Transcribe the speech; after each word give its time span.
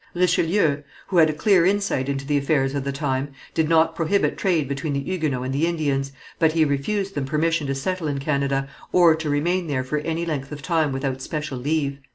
Richelieu, 0.15 0.81
who 1.09 1.17
had 1.17 1.29
a 1.29 1.33
clear 1.33 1.63
insight 1.63 2.09
into 2.09 2.25
the 2.25 2.35
affairs 2.39 2.73
of 2.73 2.83
the 2.83 2.91
time, 2.91 3.33
did 3.53 3.69
not 3.69 3.95
prohibit 3.95 4.35
trade 4.35 4.67
between 4.67 4.93
the 4.93 4.99
Huguenots 4.99 5.45
and 5.45 5.53
the 5.53 5.67
Indians, 5.67 6.11
but 6.39 6.53
he 6.53 6.65
refused 6.65 7.13
them 7.13 7.25
permission 7.25 7.67
to 7.67 7.75
settle 7.75 8.07
in 8.07 8.17
Canada, 8.17 8.67
or 8.91 9.13
to 9.15 9.29
remain 9.29 9.67
there 9.67 9.83
for 9.83 9.99
any 9.99 10.25
length 10.25 10.51
of 10.51 10.63
time 10.63 10.91
without 10.91 11.21
special 11.21 11.59
leave. 11.59 11.99